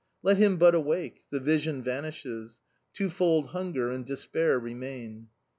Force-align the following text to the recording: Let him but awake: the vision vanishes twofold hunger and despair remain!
Let 0.23 0.37
him 0.37 0.57
but 0.57 0.73
awake: 0.73 1.25
the 1.29 1.39
vision 1.39 1.83
vanishes 1.83 2.59
twofold 2.91 3.49
hunger 3.49 3.91
and 3.91 4.03
despair 4.03 4.57
remain! 4.57 5.27